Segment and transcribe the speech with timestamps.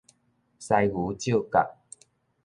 [0.57, 1.77] 犀牛照角